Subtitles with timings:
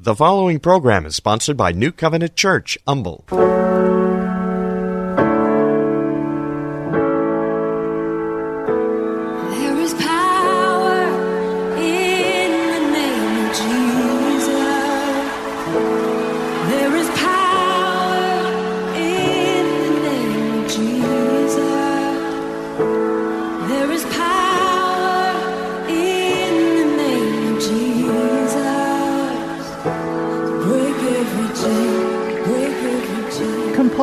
[0.00, 3.24] The following program is sponsored by New Covenant Church, Humble.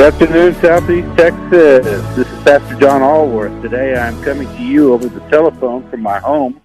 [0.00, 2.16] Good afternoon, Southeast Texas.
[2.16, 3.60] This is Pastor John Allworth.
[3.60, 6.58] Today I'm coming to you over the telephone from my home.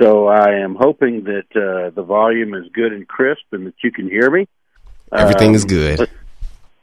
[0.00, 3.90] So I am hoping that uh, the volume is good and crisp and that you
[3.90, 4.46] can hear me.
[5.12, 6.08] Everything is Um, good.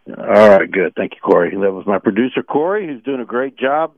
[0.10, 0.94] All right, good.
[0.98, 1.52] Thank you, Corey.
[1.52, 3.94] That was my producer, Corey, who's doing a great job.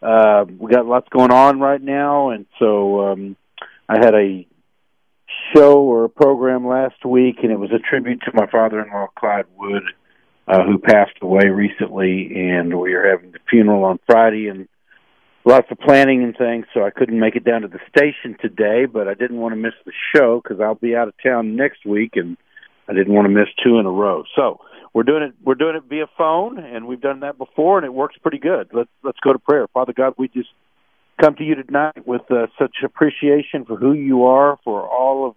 [0.00, 3.36] Uh, we got lots going on right now, and so um,
[3.90, 4.46] I had a
[5.54, 9.44] show or a program last week, and it was a tribute to my father-in-law, Clyde
[9.54, 9.82] Wood,
[10.48, 14.68] uh, who passed away recently, and we are having the funeral on Friday, and
[15.44, 16.66] lots of planning and things.
[16.72, 19.56] So I couldn't make it down to the station today, but I didn't want to
[19.56, 22.36] miss the show because I'll be out of town next week, and
[22.88, 24.24] I didn't want to miss two in a row.
[24.36, 24.60] So
[24.92, 25.34] we're doing it.
[25.44, 28.68] We're doing it via phone, and we've done that before, and it works pretty good.
[28.72, 29.66] Let's let's go to prayer.
[29.68, 30.48] Father God, we just
[31.20, 35.34] come to you tonight with uh, such appreciation for who you are, for all of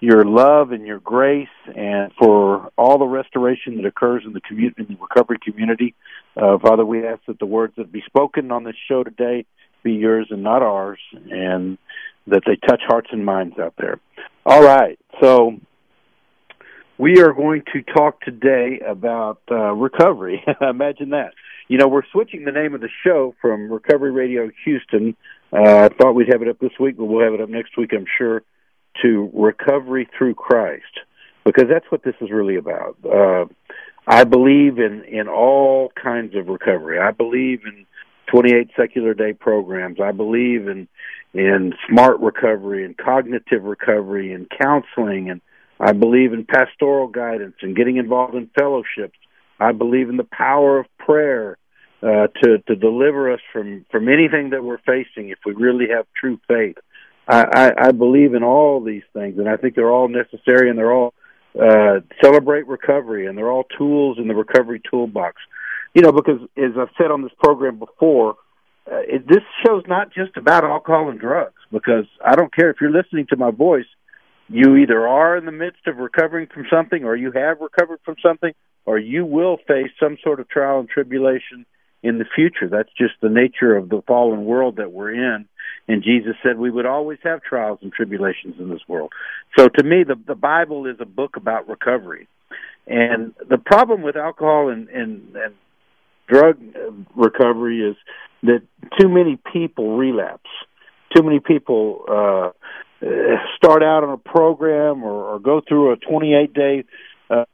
[0.00, 4.82] your love and your grace, and for all the restoration that occurs in the community,
[4.82, 5.94] in the recovery community.
[6.36, 9.44] Uh, Father, we ask that the words that be spoken on this show today
[9.82, 10.98] be yours and not ours,
[11.30, 11.78] and
[12.26, 13.98] that they touch hearts and minds out there.
[14.46, 15.58] All right, so
[16.96, 20.44] we are going to talk today about uh, recovery.
[20.60, 21.32] Imagine that.
[21.68, 25.16] You know, we're switching the name of the show from Recovery Radio Houston.
[25.52, 27.76] Uh, I thought we'd have it up this week, but we'll have it up next
[27.76, 28.42] week, I'm sure,
[29.02, 31.00] to Recovery Through Christ,
[31.44, 32.96] because that's what this is really about.
[33.04, 33.46] Uh,
[34.06, 36.98] I believe in, in all kinds of recovery.
[36.98, 37.86] I believe in
[38.28, 40.00] 28 secular day programs.
[40.00, 40.88] I believe in
[41.34, 45.42] in smart recovery and cognitive recovery and counseling and
[45.80, 49.18] I believe in pastoral guidance and getting involved in fellowships.
[49.60, 51.56] I believe in the power of prayer
[52.02, 56.06] uh, to to deliver us from from anything that we're facing if we really have
[56.16, 56.76] true faith.
[57.28, 60.78] I, I, I believe in all these things, and I think they're all necessary, and
[60.78, 61.12] they're all
[61.60, 65.36] uh, celebrate recovery, and they're all tools in the recovery toolbox.
[65.94, 68.36] You know, because as I've said on this program before,
[68.90, 71.54] uh, it, this show's not just about alcohol and drugs.
[71.70, 73.86] Because I don't care if you're listening to my voice,
[74.48, 78.16] you either are in the midst of recovering from something, or you have recovered from
[78.22, 78.52] something,
[78.86, 81.66] or you will face some sort of trial and tribulation
[82.02, 82.68] in the future.
[82.68, 85.46] That's just the nature of the fallen world that we're in.
[85.86, 89.12] And Jesus said we would always have trials and tribulations in this world.
[89.56, 92.28] So to me, the the Bible is a book about recovery.
[92.86, 95.54] And the problem with alcohol and and, and
[96.28, 96.58] drug
[97.16, 97.96] recovery is
[98.42, 98.62] that
[99.00, 100.50] too many people relapse.
[101.16, 102.50] Too many people uh,
[103.56, 106.84] start out on a program or, or go through a 28 day
[107.30, 107.44] uh,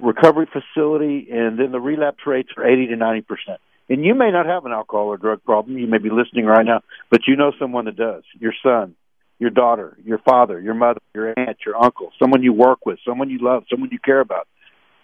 [0.00, 3.60] recovery facility, and then the relapse rates are 80 to 90 percent.
[3.88, 5.78] And you may not have an alcohol or drug problem.
[5.78, 8.22] You may be listening right now, but you know someone that does.
[8.38, 8.94] Your son,
[9.38, 13.30] your daughter, your father, your mother, your aunt, your uncle, someone you work with, someone
[13.30, 14.46] you love, someone you care about.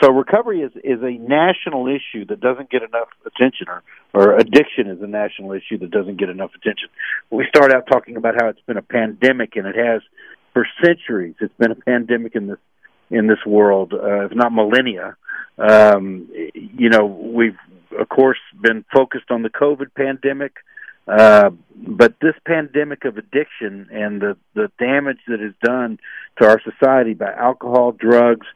[0.02, 3.82] So recovery is is a national issue that doesn't get enough attention, or
[4.12, 6.88] or addiction is a national issue that doesn't get enough attention.
[7.30, 10.02] We start out talking about how it's been a pandemic, and it has
[10.52, 11.36] for centuries.
[11.40, 12.58] It's been a pandemic in this
[13.10, 15.16] in this world, uh, if not millennia.
[15.58, 17.56] Um, you know, we've
[17.98, 20.56] of course been focused on the COVID pandemic,
[21.06, 25.98] Uh, but this pandemic of addiction and the the damage that is done
[26.38, 28.46] to our society by alcohol, drugs,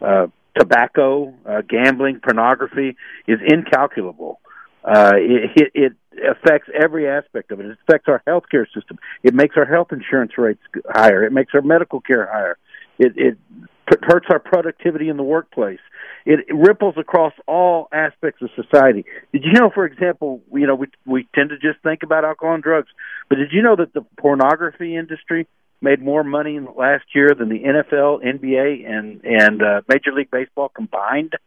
[0.00, 0.26] uh,
[0.58, 2.96] tobacco, uh, gambling, pornography
[3.26, 4.40] is incalculable.
[4.84, 5.92] Uh, it, it,
[6.28, 7.66] affects every aspect of it.
[7.66, 8.98] It affects our healthcare system.
[9.22, 11.22] It makes our health insurance rates higher.
[11.24, 12.58] It makes our medical care higher.
[12.98, 13.38] It, it
[14.02, 15.80] hurts our productivity in the workplace.
[16.26, 19.04] It, it ripples across all aspects of society.
[19.32, 22.54] Did you know, for example, you know, we we tend to just think about alcohol
[22.54, 22.88] and drugs,
[23.28, 25.46] but did you know that the pornography industry
[25.80, 30.68] made more money last year than the NFL, NBA, and and uh, Major League Baseball
[30.68, 31.34] combined?
[31.34, 31.38] Uh,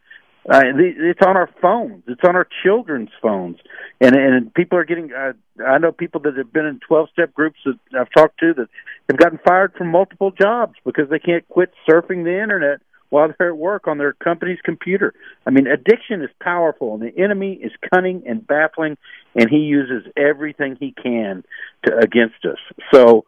[0.45, 2.03] it's on our phones.
[2.07, 3.57] It's on our children's phones,
[3.99, 5.11] and and people are getting.
[5.13, 5.33] Uh,
[5.63, 8.67] I know people that have been in twelve step groups that I've talked to that
[9.09, 13.49] have gotten fired from multiple jobs because they can't quit surfing the internet while they're
[13.49, 15.13] at work on their company's computer.
[15.45, 18.97] I mean, addiction is powerful, and the enemy is cunning and baffling,
[19.35, 21.43] and he uses everything he can
[21.85, 22.57] to against us.
[22.93, 23.25] So,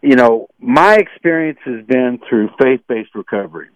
[0.00, 3.68] you know, my experience has been through faith based recovery.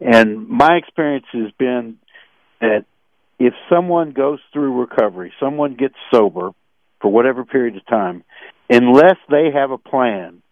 [0.00, 1.98] And my experience has been
[2.60, 2.84] that
[3.38, 6.50] if someone goes through recovery, someone gets sober
[7.00, 8.22] for whatever period of time,
[8.68, 10.42] unless they have a plan,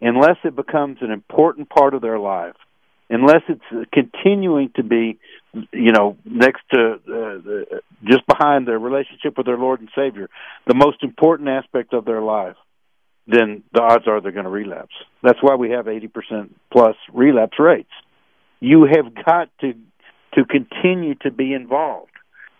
[0.00, 2.54] unless it becomes an important part of their life,
[3.10, 5.18] unless it's continuing to be,
[5.72, 10.28] you know, next to uh, just behind their relationship with their Lord and Savior,
[10.66, 12.56] the most important aspect of their life,
[13.26, 14.94] then the odds are they're going to relapse.
[15.22, 17.90] That's why we have 80% plus relapse rates.
[18.60, 19.74] You have got to
[20.38, 22.12] to continue to be involved.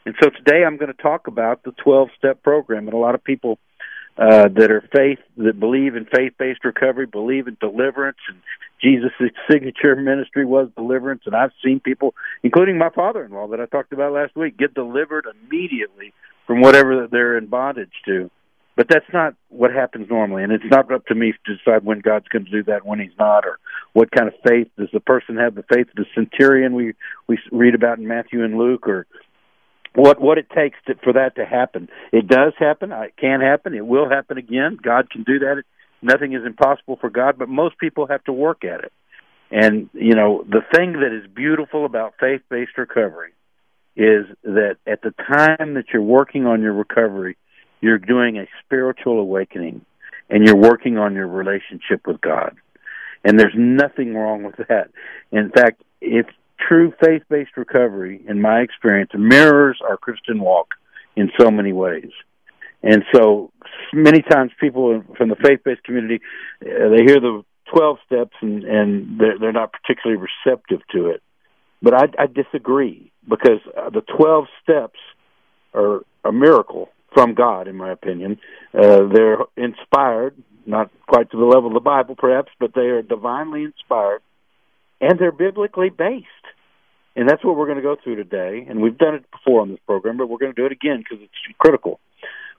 [0.04, 2.88] And so today I'm going to talk about the 12 step program.
[2.88, 3.58] And a lot of people
[4.16, 8.18] uh, that are faith, that believe in faith based recovery, believe in deliverance.
[8.28, 8.38] And
[8.82, 11.22] Jesus' signature ministry was deliverance.
[11.26, 14.56] And I've seen people, including my father in law that I talked about last week,
[14.56, 16.12] get delivered immediately
[16.46, 18.30] from whatever they're in bondage to.
[18.78, 21.98] But that's not what happens normally, and it's not up to me to decide when
[21.98, 23.58] God's going to do that, when He's not, or
[23.92, 25.56] what kind of faith does the person have?
[25.56, 26.94] The faith of the centurion we
[27.26, 29.08] we read about in Matthew and Luke, or
[29.96, 31.88] what what it takes to, for that to happen.
[32.12, 32.92] It does happen.
[32.92, 33.74] It can happen.
[33.74, 34.78] It will happen again.
[34.80, 35.64] God can do that.
[36.00, 38.92] Nothing is impossible for God, but most people have to work at it.
[39.50, 43.32] And you know, the thing that is beautiful about faith-based recovery
[43.96, 47.36] is that at the time that you're working on your recovery
[47.80, 49.84] you're doing a spiritual awakening
[50.30, 52.56] and you're working on your relationship with God.
[53.24, 54.90] And there's nothing wrong with that.
[55.32, 60.74] In fact, it's true faith based recovery, in my experience, mirrors our Christian walk
[61.16, 62.10] in so many ways.
[62.82, 63.50] And so
[63.92, 66.20] many times people from the faith based community,
[66.62, 67.42] uh, they hear the
[67.74, 71.22] 12 steps and, and they're, they're not particularly receptive to it.
[71.82, 74.98] But I, I disagree because uh, the 12 steps
[75.74, 78.38] are a miracle from God, in my opinion.
[78.72, 83.02] Uh, they're inspired, not quite to the level of the Bible, perhaps, but they are
[83.02, 84.22] divinely inspired,
[85.00, 86.26] and they're biblically based.
[87.16, 88.64] And that's what we're going to go through today.
[88.68, 90.98] And we've done it before on this program, but we're going to do it again
[90.98, 91.98] because it's critical.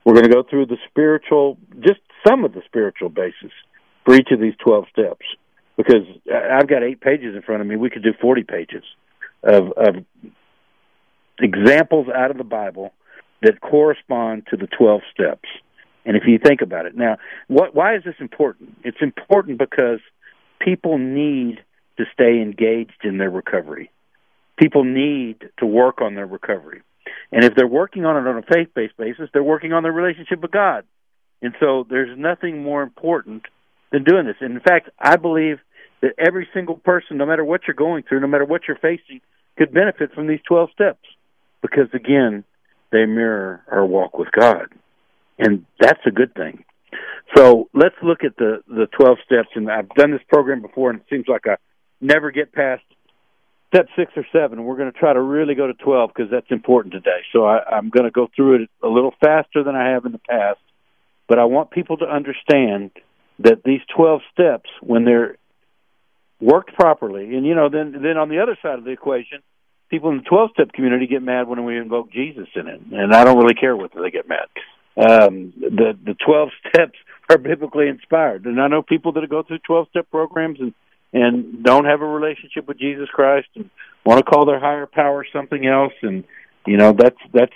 [0.04, 3.52] We're going to go through the spiritual, just some of the spiritual basis
[4.04, 5.26] for each of these 12 steps.
[5.78, 7.78] Because I've got eight pages in front of me.
[7.78, 8.84] We could do 40 pages
[9.42, 10.04] of, of
[11.40, 12.92] examples out of the Bible
[13.42, 15.48] that correspond to the 12 steps.
[16.06, 18.78] And if you think about it, now, what, why is this important?
[18.84, 20.00] It's important because
[20.60, 21.60] people need
[21.98, 23.92] to stay engaged in their recovery.
[24.58, 26.82] People need to work on their recovery.
[27.32, 29.92] And if they're working on it on a faith based basis, they're working on their
[29.92, 30.86] relationship with God.
[31.42, 33.44] And so there's nothing more important
[33.92, 34.36] than doing this.
[34.42, 35.60] And in fact, I believe
[36.02, 39.22] that every single person, no matter what you're going through, no matter what you're facing,
[39.58, 41.04] could benefit from these 12 steps.
[41.62, 42.44] Because again,
[42.92, 44.68] they mirror our walk with God.
[45.38, 46.64] And that's a good thing.
[47.36, 49.50] So let's look at the, the 12 steps.
[49.56, 51.56] And I've done this program before, and it seems like I
[52.02, 52.84] never get past
[53.70, 54.64] step six or seven.
[54.64, 57.22] We're going to try to really go to 12 because that's important today.
[57.32, 60.12] So I, I'm going to go through it a little faster than I have in
[60.12, 60.60] the past.
[61.28, 62.92] But I want people to understand
[63.40, 65.38] that these 12 steps, when they're
[66.42, 69.40] worked properly, and you know, then then on the other side of the equation,
[69.90, 73.14] people in the 12 step community get mad when we invoke Jesus in it, and
[73.14, 74.48] I don't really care whether they get mad.
[74.98, 76.98] Um, the the 12 steps
[77.30, 80.74] are biblically inspired, and I know people that go through 12 step programs and
[81.12, 83.70] and don't have a relationship with Jesus Christ and
[84.06, 86.24] want to call their higher power something else, and
[86.66, 87.54] you know that's that's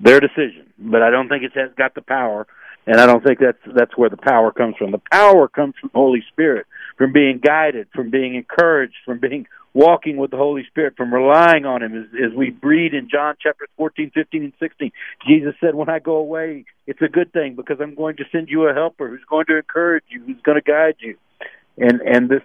[0.00, 0.72] their decision.
[0.78, 2.46] But I don't think it's has got the power,
[2.86, 4.92] and I don't think that's that's where the power comes from.
[4.92, 9.46] The power comes from Holy Spirit, from being guided, from being encouraged, from being
[9.78, 11.96] walking with the Holy Spirit, from relying on Him.
[11.96, 14.90] As, as we read in John chapters 14, 15, and 16,
[15.26, 18.48] Jesus said, When I go away, it's a good thing because I'm going to send
[18.48, 21.16] you a helper who's going to encourage you, who's going to guide you.
[21.76, 22.42] And, and this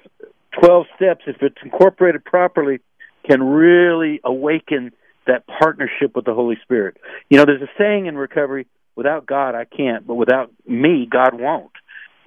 [0.62, 2.82] 12 steps, if it's incorporated properly,
[3.28, 4.92] can really awaken
[5.26, 6.98] that partnership with the Holy Spirit.
[7.30, 11.34] You know, there's a saying in recovery, without God I can't, but without me God
[11.34, 11.72] won't.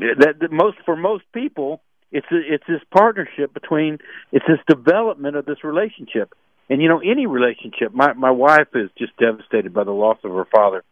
[0.00, 1.80] That, that most for most people,
[2.12, 3.98] it's a, it's this partnership between
[4.32, 6.32] it's this development of this relationship.
[6.68, 7.92] And you know, any relationship.
[7.92, 10.82] My my wife is just devastated by the loss of her father,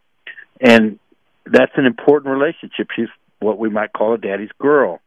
[0.61, 0.99] and
[1.44, 2.88] that's an important relationship.
[2.94, 3.09] She's
[3.40, 5.00] what we might call a daddy's girl,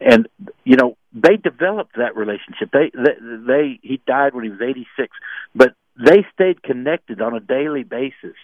[0.00, 0.28] and
[0.64, 2.70] you know they developed that relationship.
[2.72, 3.14] They they,
[3.46, 5.16] they he died when he was eighty six,
[5.54, 8.36] but they stayed connected on a daily basis,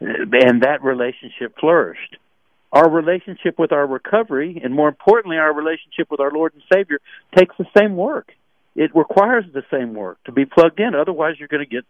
[0.00, 2.16] and that relationship flourished
[2.72, 6.98] our relationship with our recovery, and more importantly, our relationship with our Lord and Savior,
[7.36, 8.32] takes the same work.
[8.76, 10.94] It requires the same work to be plugged in.
[10.94, 11.84] Otherwise, you're going to get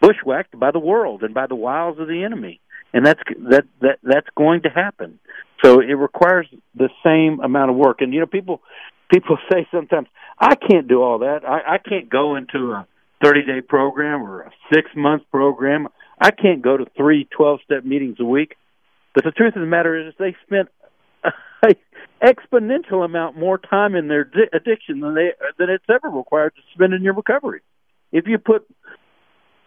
[0.00, 2.60] bushwhacked by the world and by the wiles of the enemy,
[2.92, 5.18] and that's that that that's going to happen.
[5.62, 8.00] So it requires the same amount of work.
[8.00, 8.62] And you know, people
[9.12, 11.40] people say sometimes, "I can't do all that.
[11.46, 12.86] I, I can't go into a
[13.22, 15.88] 30 day program or a six month program.
[16.18, 18.56] I can't go to three 12 step meetings a week."
[19.14, 20.68] But the truth of the matter is, they spent
[21.22, 21.74] an
[22.22, 26.62] exponential amount more time in their di- addiction than they than it's ever required to
[26.74, 27.62] spend in your recovery.
[28.12, 28.66] If you put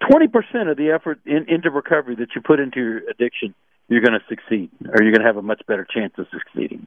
[0.09, 3.55] twenty percent of the effort in, into recovery that you put into your addiction,
[3.87, 6.85] you're going to succeed, or you're going to have a much better chance of succeeding.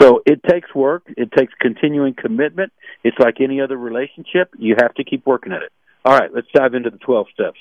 [0.00, 1.02] So it takes work.
[1.16, 2.72] It takes continuing commitment.
[3.02, 4.54] It's like any other relationship.
[4.56, 5.72] You have to keep working at it.
[6.04, 7.58] All right, let's dive into the 12 steps.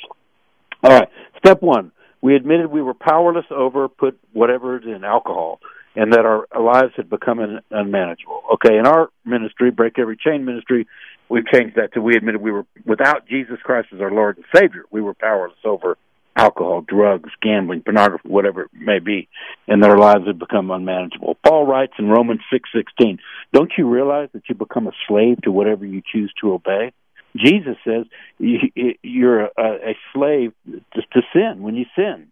[0.83, 5.59] All right, step one we admitted we were powerless over put whatever in alcohol
[5.95, 8.43] and that our lives had become un- unmanageable.
[8.53, 10.87] Okay, in our ministry, Break Every Chain ministry,
[11.27, 14.45] we've changed that to we admitted we were without Jesus Christ as our Lord and
[14.55, 15.97] Savior, we were powerless over
[16.35, 19.27] alcohol, drugs, gambling, pornography, whatever it may be,
[19.67, 21.35] and that our lives had become unmanageable.
[21.43, 23.17] Paul writes in Romans six sixteen,
[23.53, 26.91] "Don't you realize that you become a slave to whatever you choose to obey?"
[27.37, 28.05] Jesus says
[28.39, 32.27] you're a, slave to, to sin when you sin.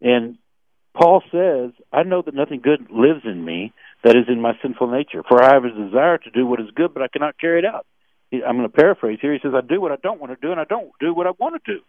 [0.00, 0.38] And
[0.94, 3.72] Paul says, I know that nothing good lives in me
[4.04, 6.70] that is in my sinful nature, for I have a desire to do what is
[6.74, 7.86] good, but I cannot carry it out.
[8.32, 9.32] I'm going to paraphrase here.
[9.32, 11.26] He says, I do what I don't want to do, and I don't do what
[11.26, 11.80] I want to do.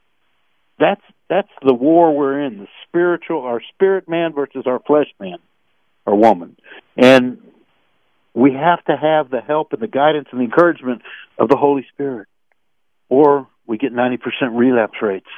[0.79, 5.37] That's that's the war we're in, the spiritual, our spirit man versus our flesh man
[6.05, 6.57] or woman.
[6.97, 7.39] And
[8.33, 11.01] we have to have the help and the guidance and the encouragement
[11.37, 12.27] of the Holy Spirit,
[13.09, 14.19] or we get 90%
[14.53, 15.29] relapse rates.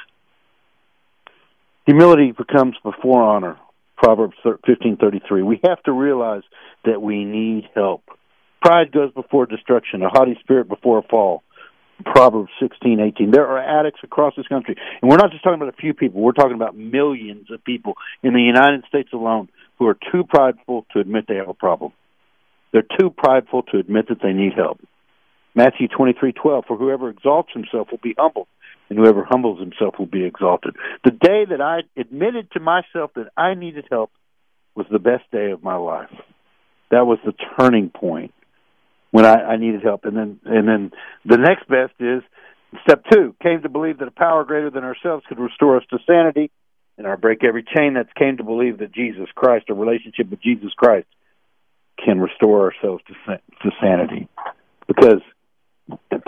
[1.86, 3.56] Humility becomes before honor.
[3.96, 5.42] Proverbs 15:33.
[5.42, 6.42] We have to realize
[6.84, 8.02] that we need help.
[8.62, 11.42] Pride goes before destruction, a haughty spirit before a fall.
[12.04, 13.30] Proverbs 16:18.
[13.30, 16.20] There are addicts across this country, and we're not just talking about a few people.
[16.20, 19.48] We're talking about millions of people in the United States alone
[19.78, 21.92] who are too prideful to admit they have a problem.
[22.72, 24.80] They're too prideful to admit that they need help.
[25.54, 26.64] Matthew twenty three twelve.
[26.66, 28.48] For whoever exalts himself will be humbled,
[28.88, 30.76] and whoever humbles himself will be exalted.
[31.04, 34.10] The day that I admitted to myself that I needed help
[34.74, 36.10] was the best day of my life.
[36.90, 38.34] That was the turning point
[39.10, 40.04] when I, I needed help.
[40.04, 40.90] And then, and then
[41.24, 42.22] the next best is
[42.82, 45.98] step two: came to believe that a power greater than ourselves could restore us to
[46.06, 46.50] sanity.
[46.98, 50.40] And our break every chain that's came to believe that Jesus Christ, a relationship with
[50.40, 51.06] Jesus Christ,
[52.02, 54.28] can restore ourselves to, to sanity.
[54.86, 55.22] Because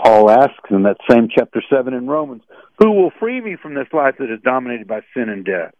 [0.03, 2.43] Paul asks in that same chapter 7 in Romans,
[2.79, 5.73] Who will free me from this life that is dominated by sin and death?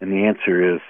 [0.00, 0.80] And the answer is,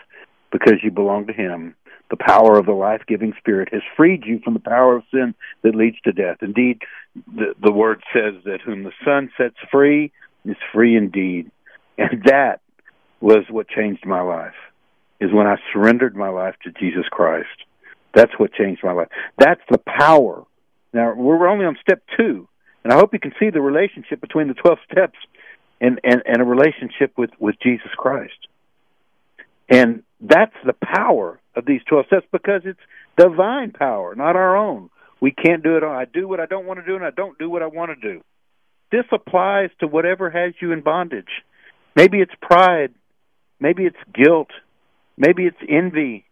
[0.53, 1.75] Because you belong to Him.
[2.09, 5.35] The power of the life giving Spirit has freed you from the power of sin
[5.63, 6.37] that leads to death.
[6.41, 6.83] Indeed,
[7.15, 10.13] the, the Word says that whom the Son sets free
[10.45, 11.51] is free indeed.
[11.99, 12.61] And that
[13.21, 14.55] was what changed my life,
[15.19, 17.65] is when I surrendered my life to Jesus Christ.
[18.17, 19.09] That's what changed my life.
[19.39, 20.45] That's the power.
[20.95, 22.49] Now we're only on step two,
[22.83, 25.19] and I hope you can see the relationship between the twelve steps
[25.83, 28.49] and and, and a relationship with with Jesus Christ.
[29.69, 32.81] And that's the power of these twelve steps because it's
[33.19, 34.89] divine power, not our own.
[35.21, 35.93] We can't do it all.
[35.93, 37.91] I do what I don't want to do, and I don't do what I want
[37.91, 38.23] to do.
[38.91, 41.43] This applies to whatever has you in bondage.
[41.95, 42.95] Maybe it's pride.
[43.61, 44.49] Maybe it's guilt.
[45.19, 46.25] Maybe it's envy.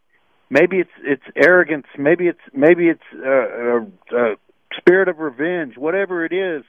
[0.50, 1.86] Maybe it's it's arrogance.
[1.98, 4.34] Maybe it's maybe it's a uh, uh, uh,
[4.76, 5.76] spirit of revenge.
[5.76, 6.64] Whatever it is,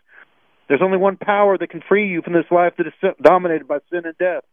[0.67, 3.79] there's only one power that can free you from this life that is dominated by
[3.91, 4.44] sin and death,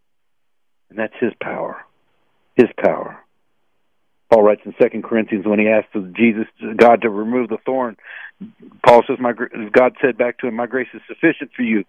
[0.91, 1.83] and that's His power.
[2.57, 3.19] His power.
[4.31, 6.47] Paul writes in Second Corinthians when he asked Jesus,
[6.79, 7.97] God, to remove the thorn.
[8.85, 11.85] Paul says, "My God said back to him, My grace is sufficient for you,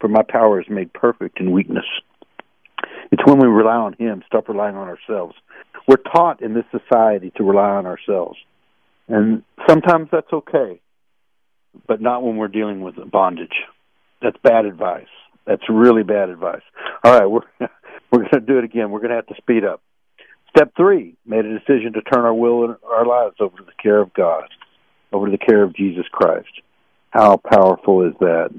[0.00, 1.84] for my power is made perfect in weakness."
[3.12, 5.34] It's when we rely on Him, stop relying on ourselves.
[5.86, 8.36] We're taught in this society to rely on ourselves,
[9.08, 10.80] and sometimes that's okay,
[11.86, 13.54] but not when we're dealing with bondage.
[14.20, 15.06] That's bad advice.
[15.46, 16.62] That's really bad advice.
[17.04, 17.42] All right, we're
[18.10, 18.90] we're going to do it again.
[18.90, 19.80] We're going to have to speed up.
[20.50, 23.72] Step three: made a decision to turn our will and our lives over to the
[23.80, 24.44] care of God,
[25.12, 26.48] over to the care of Jesus Christ.
[27.10, 28.50] How powerful is that?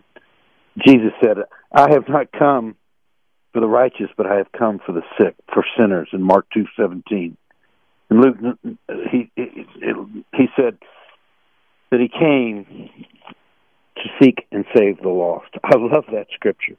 [0.86, 1.38] Jesus said,
[1.74, 2.75] "I have not come
[3.58, 6.68] for the righteous, but I have come for the sick, for sinners." In Mark two
[6.78, 7.38] seventeen,
[8.08, 8.60] and Luke
[9.10, 10.78] he he, said
[11.90, 12.88] that he came
[13.96, 15.50] to seek and save the lost.
[15.64, 16.76] I love that scripture.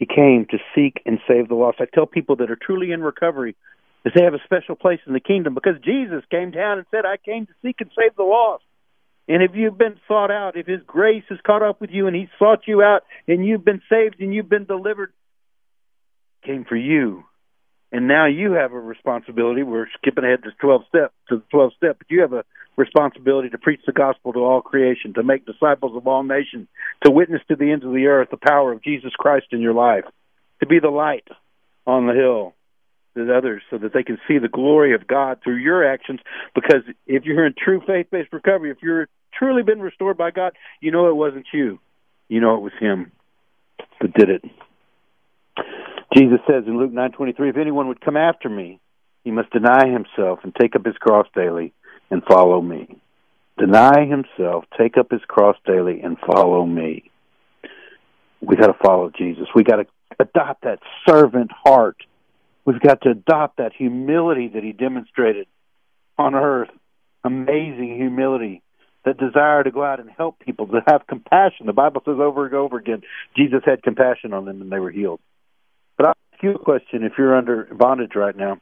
[0.00, 1.80] He came to seek and save the lost.
[1.80, 3.54] I tell people that are truly in recovery
[4.02, 7.04] that they have a special place in the kingdom because Jesus came down and said,
[7.06, 8.64] I came to seek and save the lost.
[9.28, 12.16] And if you've been sought out, if His grace has caught up with you and
[12.16, 15.12] He sought you out and you've been saved and you've been delivered,
[16.42, 17.24] came for you.
[17.90, 19.62] And now you have a responsibility.
[19.62, 22.44] We're skipping ahead to twelve step to the twelve step, but you have a
[22.76, 26.68] responsibility to preach the gospel to all creation, to make disciples of all nations,
[27.04, 29.74] to witness to the ends of the earth the power of Jesus Christ in your
[29.74, 30.04] life,
[30.60, 31.28] to be the light
[31.86, 32.54] on the hill
[33.14, 36.20] to others so that they can see the glory of God through your actions.
[36.54, 39.06] Because if you're in true faith based recovery, if you're
[39.38, 41.78] truly been restored by God, you know it wasn't you.
[42.28, 43.12] You know it was Him
[44.00, 44.44] that did it.
[46.14, 48.80] Jesus says in Luke 9:23, "If anyone would come after me,
[49.24, 51.72] he must deny himself and take up his cross daily
[52.10, 52.96] and follow me."
[53.58, 57.10] Deny himself, take up his cross daily and follow me.
[58.40, 59.46] We got to follow Jesus.
[59.54, 59.86] We got to
[60.18, 61.96] adopt that servant heart.
[62.64, 65.46] We've got to adopt that humility that he demonstrated
[66.18, 66.70] on earth.
[67.24, 68.62] Amazing humility.
[69.04, 71.66] That desire to go out and help people, to have compassion.
[71.66, 73.02] The Bible says over and over again,
[73.36, 75.20] Jesus had compassion on them and they were healed.
[75.96, 78.58] But I'll ask you a question if you're under bondage right now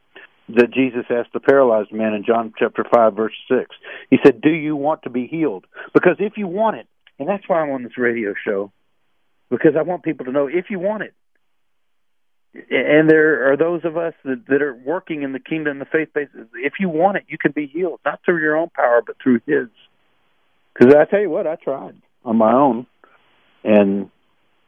[0.49, 3.71] that Jesus asked the paralyzed man in John chapter 5 verse 6.
[4.11, 6.87] He said, "Do you want to be healed?" Because if you want it,
[7.19, 8.73] and that's why I'm on this radio show,
[9.51, 11.15] because I want people to know if you want it.
[12.53, 16.09] And there are those of us that, that are working in the kingdom, the faith
[16.13, 16.49] basis.
[16.55, 19.41] If you want it, you can be healed, not through your own power, but through
[19.47, 19.69] His.
[20.75, 22.87] Because I tell you what, I tried on my own,
[23.63, 24.11] and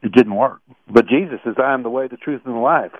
[0.03, 0.59] it didn't work.
[0.87, 2.91] But Jesus says, "I am the way, the truth, and the life."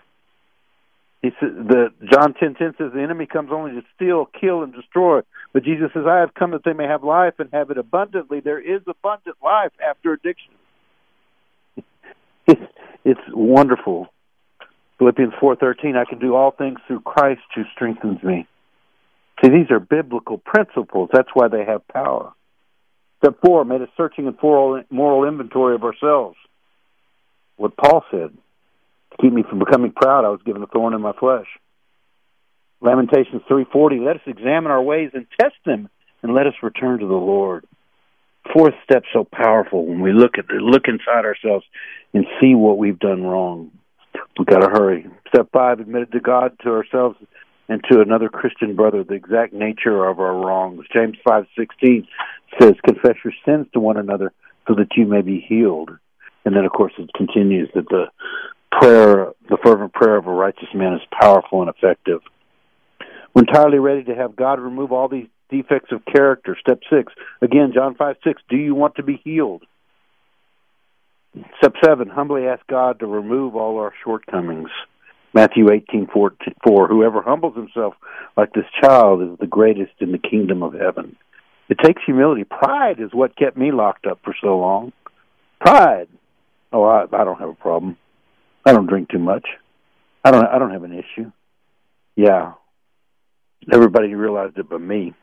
[1.22, 4.74] He says, "The John ten ten says the enemy comes only to steal, kill, and
[4.74, 7.78] destroy." But Jesus says, "I have come that they may have life and have it
[7.78, 10.54] abundantly." There is abundant life after addiction.
[12.48, 12.62] It's,
[13.04, 14.08] it's wonderful.
[14.98, 15.98] Philippians four thirteen.
[15.98, 18.48] I can do all things through Christ who strengthens me.
[19.44, 21.10] See, these are biblical principles.
[21.12, 22.32] That's why they have power.
[23.18, 24.38] Step four made a searching and
[24.90, 26.38] moral inventory of ourselves
[27.58, 28.32] what Paul said.
[29.12, 31.48] To keep me from becoming proud, I was given a thorn in my flesh.
[32.82, 35.90] Lamentations 3:40, let us examine our ways and test them
[36.22, 37.66] and let us return to the Lord.
[38.52, 41.66] Fourth step so powerful when we look at look inside ourselves
[42.14, 43.72] and see what we've done wrong.
[44.38, 45.08] We've got to hurry.
[45.30, 47.18] Step 5, admit to God, to ourselves
[47.70, 50.86] and to another Christian brother the exact nature of our wrongs.
[50.92, 52.08] James 5:16
[52.60, 54.34] says, "Confess your sins to one another
[54.68, 55.98] so that you may be healed."
[56.46, 58.06] And then, of course, it continues that the
[58.72, 62.22] prayer, the fervent prayer of a righteous man is powerful and effective.
[63.34, 66.58] We're entirely ready to have God remove all these defects of character.
[66.60, 69.64] Step six, again, John 5 6, do you want to be healed?
[71.58, 74.70] Step seven, humbly ask God to remove all our shortcomings.
[75.34, 76.36] Matthew eighteen four,
[76.88, 77.96] whoever humbles himself
[78.38, 81.16] like this child is the greatest in the kingdom of heaven.
[81.70, 82.44] It takes humility.
[82.44, 84.94] Pride is what kept me locked up for so long.
[85.60, 86.08] Pride.
[86.74, 87.98] Oh, I, I don't have a problem.
[88.66, 89.48] I don't drink too much.
[90.24, 90.46] I don't.
[90.46, 91.32] I don't have an issue.
[92.16, 92.54] Yeah,
[93.72, 95.14] everybody realized it but me.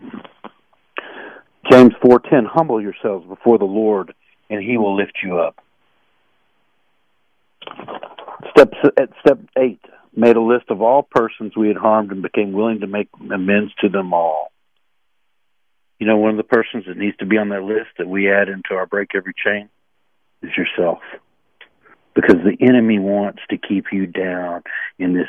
[1.71, 2.45] James four ten.
[2.45, 4.15] Humble yourselves before the Lord,
[4.49, 5.57] and He will lift you up.
[8.51, 9.81] Step at step eight.
[10.15, 13.73] Made a list of all persons we had harmed and became willing to make amends
[13.81, 14.53] to them all.
[15.99, 18.31] You know, one of the persons that needs to be on that list that we
[18.31, 19.69] add into our break every chain
[20.43, 20.99] is yourself
[22.15, 24.63] because the enemy wants to keep you down
[24.99, 25.29] in this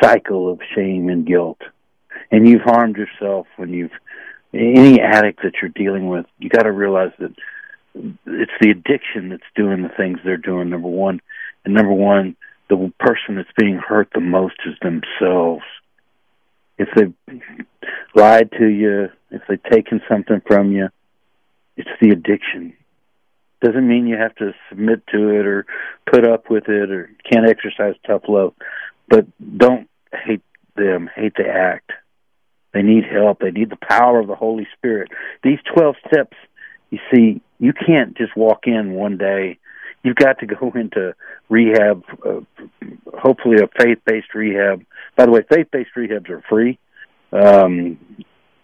[0.00, 1.60] cycle of shame and guilt.
[2.30, 3.92] And you've harmed yourself when you've
[4.52, 7.32] any addict that you're dealing with, you got to realize that
[7.94, 10.70] it's the addiction that's doing the things they're doing.
[10.70, 11.20] Number one,
[11.64, 12.36] and number one,
[12.68, 15.64] the person that's being hurt the most is themselves.
[16.78, 17.14] if they've
[18.14, 20.88] lied to you, if they've taken something from you,
[21.76, 22.74] it's the addiction.
[23.62, 25.66] Doesn't mean you have to submit to it or
[26.10, 28.54] put up with it or can't exercise tough love,
[29.08, 29.26] but
[29.58, 30.42] don't hate
[30.76, 31.92] them, hate the act.
[32.72, 33.40] They need help.
[33.40, 35.10] They need the power of the Holy Spirit.
[35.42, 36.36] These 12 steps,
[36.90, 39.58] you see, you can't just walk in one day.
[40.02, 41.14] You've got to go into
[41.48, 42.40] rehab, uh,
[43.18, 44.84] hopefully a faith-based rehab.
[45.16, 46.78] By the way, faith-based rehabs are free.
[47.32, 47.98] Um,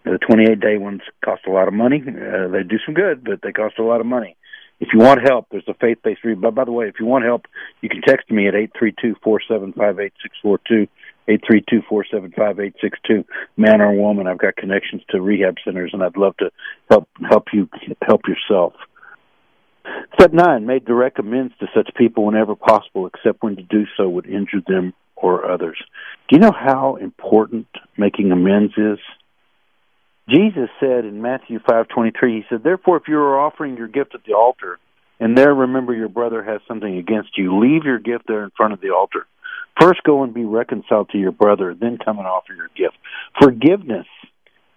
[0.03, 2.01] the 28-day ones cost a lot of money.
[2.01, 4.37] Uh, they do some good, but they cost a lot of money.
[4.79, 6.41] If you want help, there's a faith-based rehab.
[6.41, 7.45] But by the way, if you want help,
[7.81, 10.87] you can text me at eight three two four seven five eight six four two
[11.27, 13.25] eight three two four seven five eight six two.
[13.57, 16.51] Man or woman, I've got connections to rehab centers, and I'd love to
[16.89, 17.69] help help you
[18.01, 18.73] help yourself.
[20.13, 24.07] Step nine: made direct amends to such people whenever possible, except when to do so
[24.07, 25.77] would injure them or others.
[26.29, 28.99] Do you know how important making amends is?
[30.29, 33.87] Jesus said in Matthew five twenty three, he said, Therefore if you are offering your
[33.87, 34.79] gift at the altar,
[35.19, 38.73] and there remember your brother has something against you, leave your gift there in front
[38.73, 39.25] of the altar.
[39.79, 42.97] First go and be reconciled to your brother, then come and offer your gift.
[43.41, 44.07] Forgiveness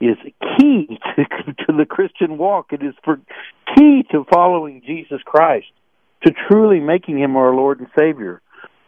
[0.01, 0.17] is
[0.59, 0.87] key
[1.17, 1.25] to,
[1.67, 2.73] to the Christian walk.
[2.73, 3.21] It is for
[3.77, 5.67] key to following Jesus Christ,
[6.25, 8.41] to truly making him our Lord and Savior.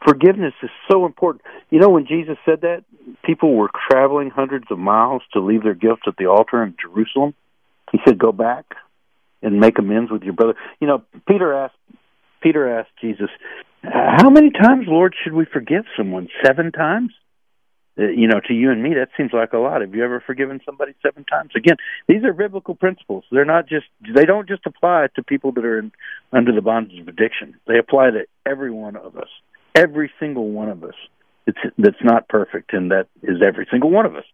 [0.05, 1.45] Forgiveness is so important.
[1.71, 2.85] You know, when Jesus said that,
[3.25, 7.35] people were traveling hundreds of miles to leave their gifts at the altar in Jerusalem.
[7.91, 8.65] He said, "Go back
[9.43, 11.77] and make amends with your brother." You know, Peter asked
[12.41, 13.31] Peter asked Jesus,
[13.83, 16.29] "How many times, Lord, should we forgive someone?
[16.45, 17.13] Seven times?"
[17.99, 19.83] Uh, you know, to you and me, that seems like a lot.
[19.83, 21.51] Have you ever forgiven somebody seven times?
[21.55, 21.77] Again,
[22.09, 23.25] these are biblical principles.
[23.31, 25.93] They're not just they don't just apply to people that are in,
[26.33, 27.57] under the bondage of addiction.
[27.67, 29.29] They apply to every one of us,
[29.75, 30.95] every single one of us.
[31.45, 34.25] It's that's not perfect, and that is every single one of us.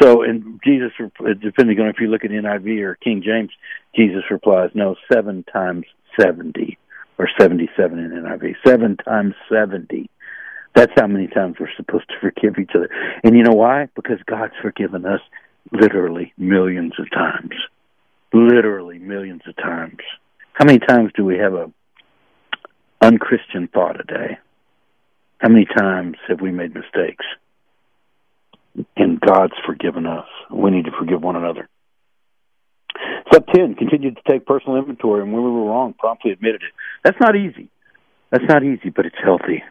[0.00, 0.92] So, and Jesus,
[1.40, 3.50] depending on if you look at NIV or King James,
[3.96, 5.86] Jesus replies, "No, seven times
[6.20, 6.76] seventy,
[7.18, 8.56] or seventy-seven in NIV.
[8.66, 10.10] Seven times seventy."
[10.74, 12.88] That's how many times we're supposed to forgive each other.
[13.24, 13.88] And you know why?
[13.94, 15.20] Because God's forgiven us
[15.70, 17.52] literally millions of times.
[18.32, 20.00] Literally millions of times.
[20.54, 21.70] How many times do we have a
[23.00, 24.38] unchristian thought a day?
[25.42, 27.26] How many times have we made mistakes?
[28.96, 30.26] And God's forgiven us.
[30.52, 31.68] We need to forgive one another.
[33.26, 36.72] Step 10, continue to take personal inventory and when we were wrong, promptly admitted it.
[37.02, 37.68] That's not easy.
[38.30, 39.64] That's not easy, but it's healthy.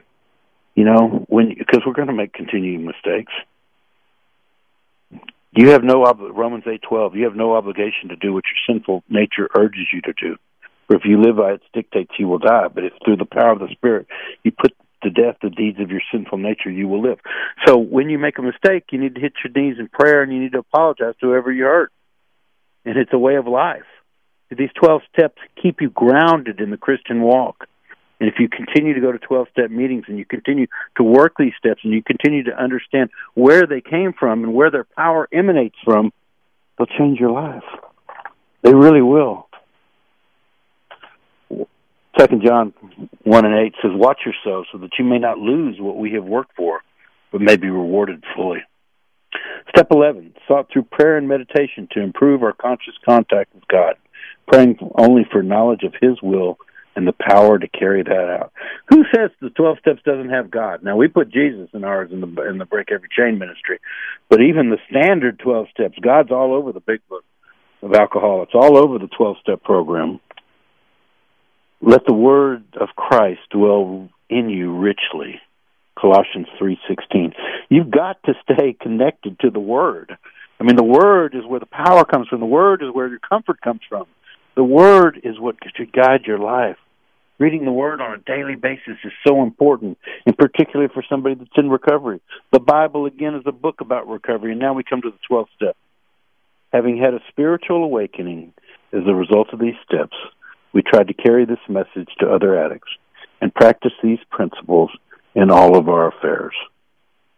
[0.75, 3.31] You know, when because we're going to make continuing mistakes.
[5.53, 7.15] You have no ob- Romans eight twelve.
[7.15, 10.37] You have no obligation to do what your sinful nature urges you to do.
[10.87, 12.67] For if you live by its dictates, you will die.
[12.73, 14.07] But if through the power of the Spirit
[14.43, 17.19] you put to death the deeds of your sinful nature, you will live.
[17.65, 20.33] So when you make a mistake, you need to hit your knees in prayer and
[20.33, 21.91] you need to apologize to whoever you hurt.
[22.85, 23.83] And it's a way of life.
[24.49, 27.67] These 12 steps keep you grounded in the Christian walk.
[28.19, 31.33] And if you continue to go to 12 step meetings and you continue to work
[31.39, 35.27] these steps and you continue to understand where they came from and where their power
[35.33, 36.11] emanates from,
[36.77, 37.63] they'll change your life.
[38.61, 39.47] They really will.
[42.19, 42.73] Second John
[43.23, 46.23] one and eight says, "Watch yourselves, so that you may not lose what we have
[46.23, 46.81] worked for,
[47.31, 48.63] but may be rewarded fully."
[49.69, 53.95] Step eleven: sought through prayer and meditation to improve our conscious contact with God,
[54.47, 56.57] praying only for knowledge of His will
[56.95, 58.51] and the power to carry that out.
[58.89, 60.83] Who says the twelve steps doesn't have God?
[60.83, 63.79] Now we put Jesus in ours in the in the Break Every Chain ministry,
[64.29, 67.23] but even the standard twelve steps, God's all over the big book
[67.81, 68.43] of alcohol.
[68.43, 70.19] It's all over the twelve step program.
[71.83, 75.41] Let the word of Christ dwell in you richly.
[75.99, 77.33] Colossians 3:16.
[77.69, 80.15] You've got to stay connected to the word.
[80.59, 82.39] I mean the word is where the power comes from.
[82.39, 84.05] The word is where your comfort comes from.
[84.55, 86.77] The word is what should guide your life.
[87.39, 91.49] Reading the word on a daily basis is so important, and particularly for somebody that's
[91.57, 92.21] in recovery.
[92.51, 95.47] The Bible again is a book about recovery, and now we come to the 12th
[95.55, 95.75] step.
[96.71, 98.53] Having had a spiritual awakening
[98.93, 100.15] as a result of these steps,
[100.73, 102.91] we tried to carry this message to other addicts
[103.41, 104.89] and practice these principles
[105.35, 106.53] in all of our affairs.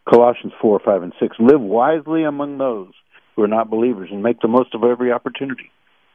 [0.10, 1.38] Colossians 4, 5, and 6.
[1.40, 2.92] Live wisely among those
[3.36, 5.72] who are not believers and make the most of every opportunity.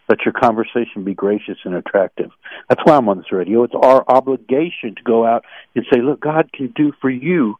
[0.09, 2.31] Let your conversation be gracious and attractive.
[2.69, 3.65] That's why I'm on this radio.
[3.65, 7.57] It's our obligation to go out and say, look, God can do for you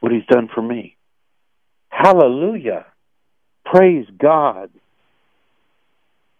[0.00, 0.96] what he's done for me.
[1.88, 2.86] Hallelujah.
[3.64, 4.70] Praise God.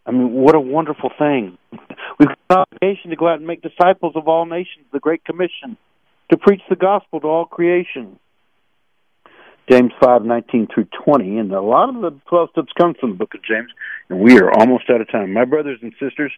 [0.06, 1.58] I mean, what a wonderful thing.
[2.18, 5.24] We've got an obligation to go out and make disciples of all nations, the Great
[5.24, 5.76] Commission,
[6.30, 8.18] to preach the gospel to all creation.
[9.70, 13.16] James five nineteen through twenty, and a lot of the twelve steps come from the
[13.16, 13.70] book of James.
[14.10, 16.32] And we are almost out of time, my brothers and sisters.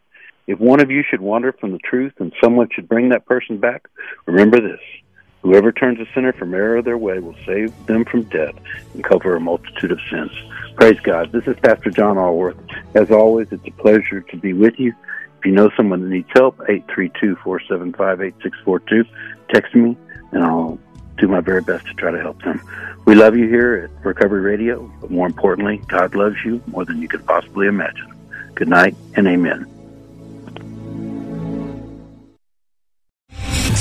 [0.46, 3.58] If one of you should wander from the truth, and someone should bring that person
[3.58, 3.88] back,
[4.26, 4.80] remember this:
[5.44, 8.54] whoever turns a sinner from error of their way will save them from death
[8.94, 10.32] and cover a multitude of sins.
[10.76, 11.32] Praise God.
[11.32, 12.56] This is Pastor John Allworth.
[12.94, 14.94] As always, it's a pleasure to be with you.
[15.38, 19.06] If you know someone that needs help, 832-475-8642.
[19.50, 19.98] Text me,
[20.32, 20.78] and I'll
[21.18, 22.62] do my very best to try to help them.
[23.04, 27.02] We love you here at Recovery Radio, but more importantly, God loves you more than
[27.02, 28.10] you could possibly imagine.
[28.54, 29.66] Good night and amen.